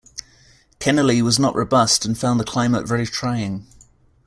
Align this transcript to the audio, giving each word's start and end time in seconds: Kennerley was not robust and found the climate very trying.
Kennerley 0.79 1.21
was 1.21 1.37
not 1.37 1.53
robust 1.53 2.05
and 2.05 2.17
found 2.17 2.39
the 2.39 2.43
climate 2.43 2.87
very 2.87 3.05
trying. 3.05 3.67